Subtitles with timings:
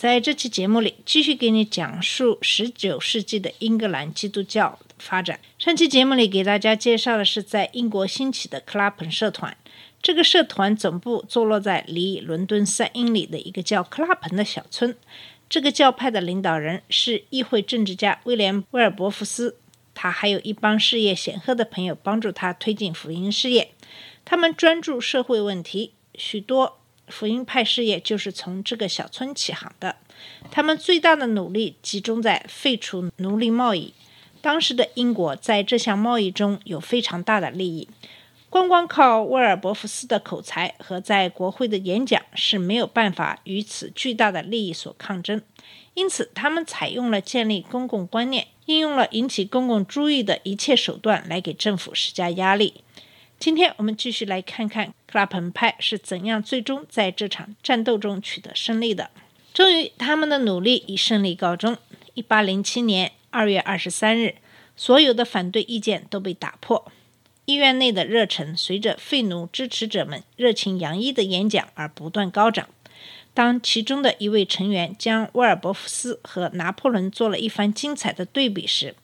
[0.00, 5.38] 在这期节目里继续给你讲述十九世纪的英格兰基督教发展。
[5.58, 9.54] 上期节目里给大家介绍的是在英国兴起的克拉彭社团，
[10.00, 14.96] 这个社团总部坐落在离伦敦三英里的一个叫克拉彭的小村。
[15.50, 19.58] 这个教派的领导人是议会政治家威廉·威尔伯福斯，
[19.94, 23.72] 他还有一帮事业显赫的朋友帮助他推进福音事业。
[24.24, 26.79] 他们专注社会问题，许多
[27.10, 29.96] 福音派事业就是从这个小村起航的。
[30.50, 33.92] 他们最大的努力集中在废除奴隶贸易。
[34.42, 37.88] 当时的英国在这项贸易中有非常大的利益，
[38.48, 45.42] 光光靠威尔伯福斯的口才和在国会的演讲是没有办法与此巨大的利益所抗争。
[45.92, 52.82] 因此，他们采用了建立公共观念，应用了引起公共注意的一切手段来给政府施加压力。
[53.40, 59.08] 今天我们继续来看看克拉彭派是怎样最终在这场战斗中取得胜利的。
[59.54, 61.78] 终于，他们的努力以胜利告终。
[62.12, 64.34] 一八零七年二月二十三日，
[64.76, 66.92] 所有的反对意见都被打破。
[67.46, 72.68] 医院内的热忱随着废奴支持者们热情洋溢的演讲而不断高涨。
[73.32, 78.94] 当其中的一位成员将威尔伯福斯和拿破仑做了一番精彩的对比时，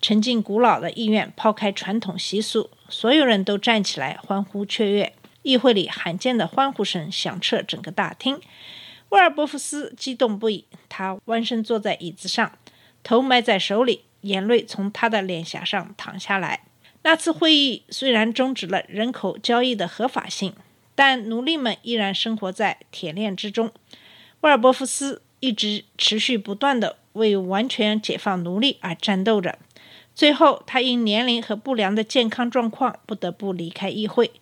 [0.00, 5.12] 沉浸古老的医院抛开传统习俗，所有人都站起来欢呼雀跃。
[5.42, 8.40] 议会里罕见的欢呼声响彻整个大厅。
[9.10, 12.58] 威尔伯福斯激动不已，他弯身坐在椅子上，
[13.04, 16.64] 头埋在手里，眼泪从他的脸颊上淌下来。
[17.02, 20.52] 那次会议虽然终止了人口交易的合法性，
[20.96, 23.70] 但奴隶们依然生活在铁链之中。
[24.40, 29.60] 威尔伯福斯一直持续不断地为完全解放奴隶而战斗着。
[30.16, 34.32] 最后，他因年龄和不良的健康状况不得不离开议会。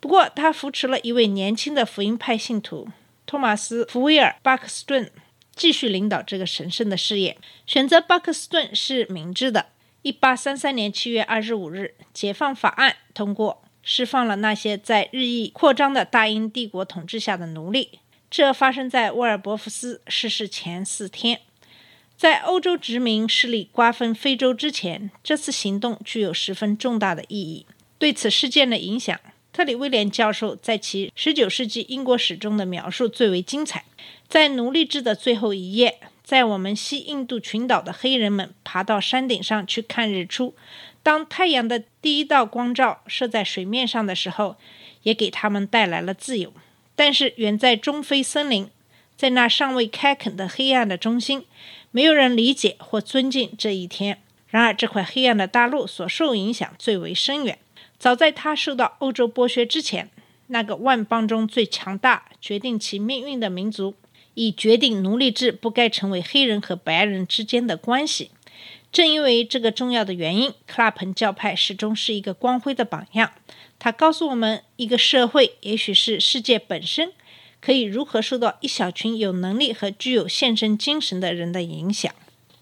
[0.00, 2.88] 不过，他扶持了一位年轻的福音派信徒
[3.26, 5.10] 托马斯·福威尔·巴克斯顿，
[5.54, 7.36] 继续领导这个神圣的事业。
[7.66, 9.66] 选择巴克斯顿是明智的。
[10.00, 17.98] 一八三三年七月二十五日，解放法案通过，释放了那些在日益扩张的大英帝国统治下的奴隶。
[18.30, 21.42] 这发生在沃尔伯福斯逝世前四天。
[22.20, 27.64] 在欧洲殖民势力瓜分非洲之前，这次行动具有十分重大的意义。
[27.96, 29.18] 对此事件的影响，
[29.54, 33.86] 特里威廉教授在其19世纪英国史中的描述最为精彩。
[34.28, 40.54] 在奴隶制的最后一页，在我们西印度群岛的黑人们爬到山顶上去看日出，
[41.02, 44.56] 当太阳的第一道光照射在水面上的时候，
[45.04, 46.52] 也给他们带来了自由。
[46.94, 48.68] 但是，远在中非森林，
[49.20, 51.44] 在那尚未开垦的黑暗的中心，
[51.90, 54.22] 没有人理解或尊敬这一天。
[54.48, 57.58] 然而，这块黑暗的大陆所受影响最为深远。
[57.98, 60.08] 早在它受到欧洲剥削之前，
[60.46, 63.94] 那个万邦中最强大、决定其命运的民族，
[64.32, 68.30] 已决定奴隶制不该成为黑人和白人之间的关系。
[68.90, 73.32] 正因为这个重要的原因，克拉彭教派始终是一个光辉的榜样。
[73.78, 77.12] 他告诉我们，一个社会，也许是世界本身，
[77.60, 82.12] 可以如何受到一小群有能力和具有献身精神的人的影响。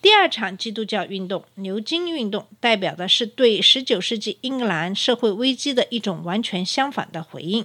[0.00, 7.64] 第二场基督教运动——牛津运动，代表的是对19世纪英格兰社会危机的一种完全相反的回应。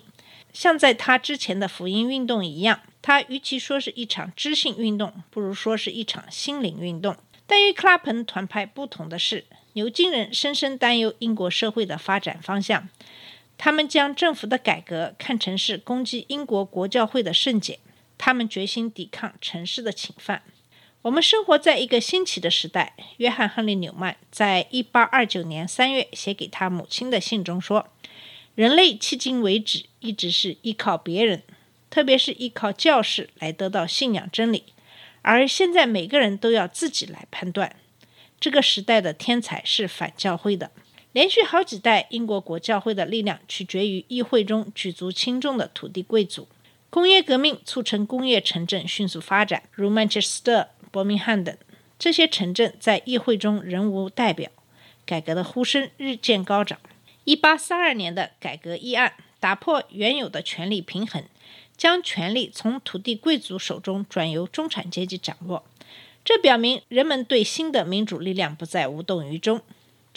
[0.54, 7.16] 像在他之前的福音运动一样，它与其说是一场知性运动，不如说是一场心灵运动。
[7.46, 12.88] 但与克拉彭团派不同的是，牛津人深深担忧英国社会的发展方向。
[13.62, 17.80] 他们将政府的改革看成是攻击英国国教会的圣洁，
[18.18, 20.44] 他们决心抵抗城市的侵犯。
[21.02, 22.96] 我们生活在一个新奇的时代。
[23.18, 27.90] 约翰·亨利·纽曼在1829年3月写给他母亲的信中说
[28.56, 31.44] ：“人类迄今为止一直是依靠别人，
[31.90, 34.64] 特别是依靠教士来得到信仰真理，
[35.22, 37.76] 而现在每个人都要自己来判断。
[38.40, 40.72] 这个时代的天才是反教会的。”
[41.12, 46.48] 连续好几代英国国教会的力量取决于议会中举足轻重的土地贵族。
[46.92, 51.56] 工业革命促成工业城镇迅速发展，如曼彻斯特、伯明翰等。
[51.98, 54.50] 这些城镇在议会中仍无代表，
[55.06, 56.80] 改革的呼声日渐高涨。
[57.26, 61.24] 1832年的改革议案打破原有的权力平衡，
[61.76, 65.64] 将权力从土地贵族手中转由中产阶级掌握。
[66.24, 69.62] 这表明人们对新的民主力量不再无动于衷。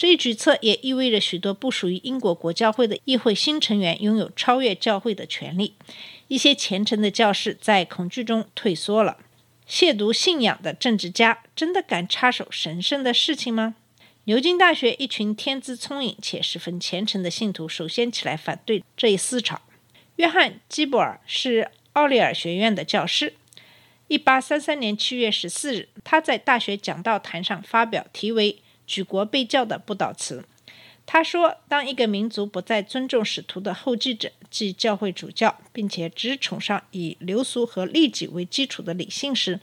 [0.03, 5.75] 这一举措也意味着许多不属于英国国教会的议会新成员拥有超越教会的权利。
[6.27, 9.17] 一些虔诚的教士在恐惧中退缩了。
[9.65, 13.75] 亵渎信仰的政治家真的敢插手神圣的事情吗？
[14.25, 19.61] 牛津大学一群天资聪颖且十分虔诚的信徒首先起来反对这一思潮。
[20.17, 23.35] 约翰·基布尔是奥利尔学院的教师。
[24.09, 28.59] 一八三三年七月十四日，他在大学讲道坛上发表题为。
[28.85, 30.45] 举国被教的布道词，
[31.05, 39.59] 他说：“当一个民族不再尊重使徒的后继者，即教会主教，并且只崇尚以流俗和利己为基础的理性时，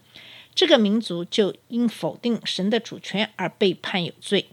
[0.54, 4.48] 这个民族就因否定神的主权而被判有罪。”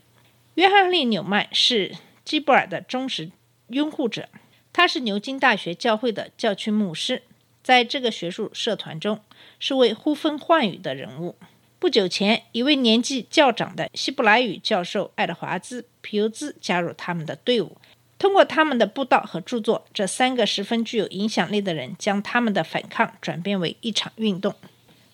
[0.56, 3.30] 约翰利纽曼是基布尔的忠实
[3.68, 4.30] 拥护者，
[4.74, 7.24] 他是牛津大学教会的教区牧师，
[7.62, 9.20] 在这个学术社团中
[9.60, 11.36] 是位呼风唤雨的人物。
[11.80, 17.78] 不久前，一位年纪较长的希伯来语教授爱德华兹·皮尤兹加入他们的队伍。
[18.18, 24.56] 通过他们的布道和著作，这三个十分具有影响力的人将他们的反抗转变为一场运动。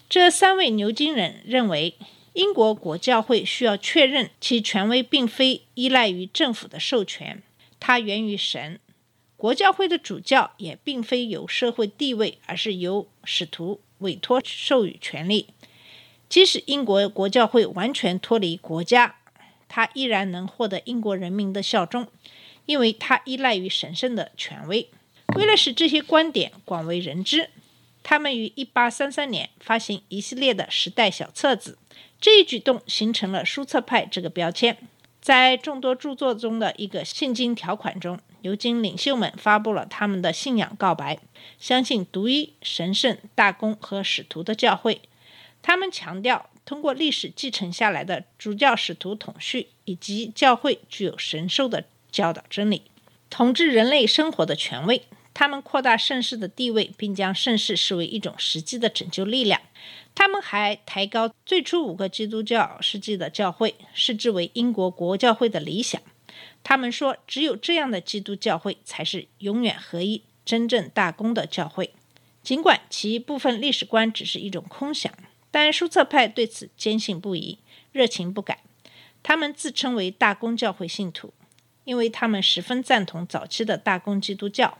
[0.07, 1.95] 这三位牛津人认为，
[2.31, 7.43] 英国国教会需要确认其权威并非依赖于政府的授权，
[7.81, 8.79] 它源于神。
[9.35, 15.47] 国教会的主教也并非有社会地位，而是由使徒委托授予权力。
[16.29, 19.15] 即使英国国教会完全脱离国家，
[19.67, 22.07] 他依然能获得英国人民的效忠，
[22.65, 24.89] 因为他依赖于神圣的权威。
[25.35, 27.49] 为了使这些观点广为人知，
[28.03, 31.77] 他们于1833年发行一系列的时代小册子。
[32.19, 34.77] 这一举动形成了书册派这个标签。
[35.21, 41.19] 在众多著作中的一个信经条款中，牛津领袖们发布了他们的信仰告白：
[41.57, 45.01] 相信独一、神圣、大公和使徒的教会。
[45.63, 52.83] 他们强调，通过历史继承下来的主教使徒统序以及教会具有神授的教导真理，
[53.31, 55.01] 统治人类生活的权威。
[55.33, 59.59] 他们扩大盛世的地位，并将盛世视为一种实际的拯救力量。
[60.13, 65.99] 他们还抬高最初五个基督教世纪的教会，视之为英国国教会的理想。
[66.63, 71.91] 他们说，只有这样的基督教会才是永远合一、真正大公的教会。
[72.43, 75.11] 尽管其部分历史观只是一种空想。
[75.53, 77.59] 但书册派对此坚信不疑，
[77.91, 78.63] 热情不改。
[79.21, 81.31] 他们自称为大公教会信徒，
[81.83, 84.79] 因为他们十分赞同早期的大公基督教。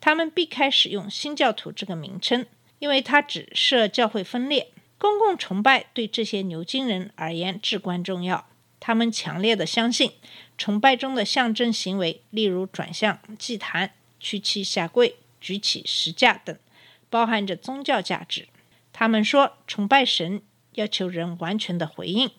[0.00, 2.44] 他们避开使用新教徒这个名称，
[2.80, 4.72] 因为它只涉教会分裂。
[4.98, 8.48] 公共崇拜对这些牛津人而言至关重要。
[8.80, 10.14] 他们强烈的相信，
[10.58, 16.58] 崇拜中的象征行为，例如转向祭坛、屈膝下跪、举起石架等，
[17.08, 18.48] 包含着宗教价值。
[18.98, 20.42] 他们说，崇拜神
[20.72, 22.32] 要求人完全的回应，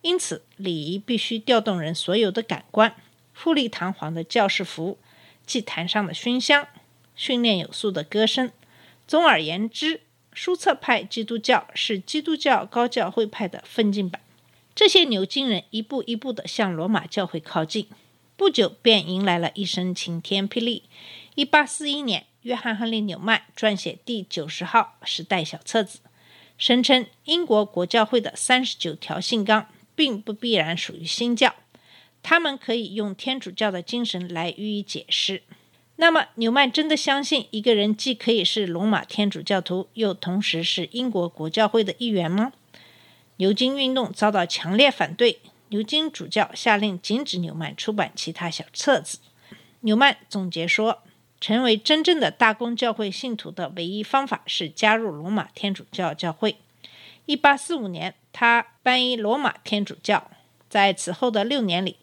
[0.00, 2.96] 因此礼仪必须调动人所有的感官。
[3.34, 4.96] 富丽堂皇的教士服、
[5.44, 6.68] 祭坛上的熏香、
[7.14, 8.50] 训练有素的歌声。
[9.06, 10.00] 总而言之，
[10.32, 14.22] 书册派基督教是基督教高教会派的奋进版。
[14.74, 17.88] 这些牛津人一步一步地向罗马教会靠近，
[18.38, 20.84] 不久便迎来了一声晴天霹雳。
[21.36, 22.26] 1841年。
[22.42, 25.98] 约翰·亨利·纽曼撰写第九十号时代小册子，
[26.56, 31.56] 声称英国国教会的三十九条信纲并不必然属于新教，
[32.22, 35.42] 他们可以用天主教的精神来予以解释。
[35.96, 42.52] 那么，纽曼真的相信一个人既可以是罗马天主教徒，又同时是英国国教会的一员吗？
[43.38, 49.18] 牛津运动遭到强烈反对，牛津主教下令禁止纽曼出版其他小册子。
[49.80, 51.02] 纽曼总结说。
[51.40, 56.56] 成为真正的大公教会信徒的唯一方法是加入罗马天主教教会。
[57.26, 60.30] 1845年，他皈依罗马天主教。
[60.68, 61.96] 在此后的六年里，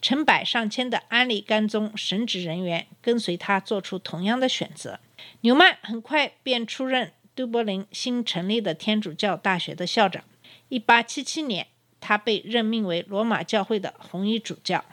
[0.00, 5.00] 成百上千的安利甘宗神职人员跟随他做出同样的选择。
[5.40, 10.24] 纽曼很快便出任都柏林新成立的天主教大学的校长。
[10.70, 11.66] 1877年，
[12.00, 14.84] 他被任命为罗马教会的红衣主教。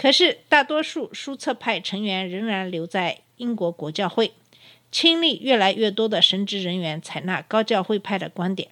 [0.00, 4.32] 可是，大多数书册派成员仍然留在英国国教会，
[4.90, 8.70] 亲历越来越多的神职人员采纳高教会派的观点。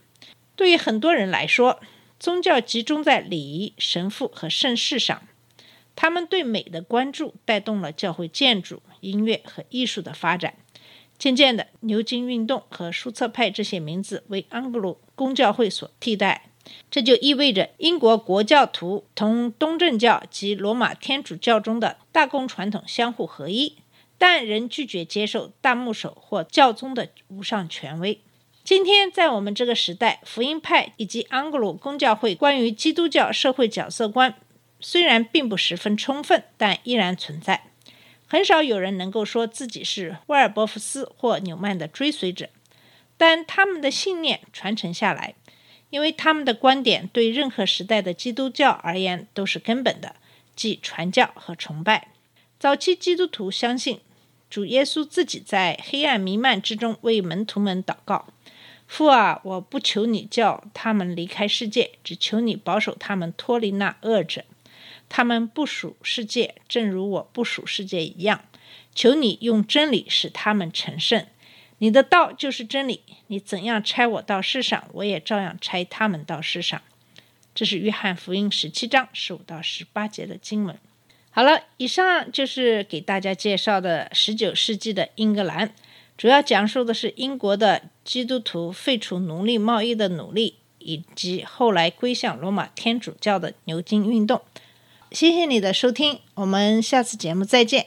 [0.56, 1.82] 对于很多人来说，
[2.18, 5.22] 宗教集中在礼仪、神父和盛事上。
[5.94, 10.54] 他们对美的关注带动了教会建筑、音乐和艺术的发展。
[11.18, 16.47] 渐渐的，牛津运动和书册派这些名字为安格鲁公教会所替代。
[16.90, 23.76] 这就意味着英国国教徒同东正教及罗马天主教中的大公传统相互合一，
[24.16, 28.20] 但仍拒绝接受大牧首或教宗的无上权威。
[28.64, 34.34] 今天在我们这个时代，福音派以及安格鲁公教会关于基督教社会角色观
[34.80, 37.64] 虽然并不十分充分，但依然存在。
[38.26, 42.50] 很少有人能够说自己是威尔伯福斯或纽曼的追随者，
[43.16, 45.34] 但他们的信念传承下来，
[45.90, 50.16] 因为他们的观点对任何时代的基督教而言都是根本的，
[50.54, 52.08] 即传教和崇拜。
[52.58, 54.00] 早期基督徒相信，
[54.50, 58.28] 主耶稣自己在黑暗弥漫之中为门徒们祷告。
[58.86, 64.44] 父啊，我不求你叫他们离开世界，只求你保守他们脱离那恶者。
[65.10, 68.44] 他们不属世界，正如我不属世界一样。
[68.94, 71.26] 求你用真理使他们成圣。
[71.78, 73.02] 你的道就是真理。
[73.28, 76.80] 你怎样拆我到世上，我也照样拆他们到世上。
[77.54, 80.76] 这是约翰福音十七章十五到十八节的经文。
[81.30, 85.72] 好了，以上就是给大家介绍的十九世纪的英格兰。
[86.16, 94.42] 主要讲述的是英国的基督徒废除奴隶贸易的努力，以及后来归向罗马天主教的牛津运动。
[95.12, 97.86] 谢谢你的收听，我们下次节目再见。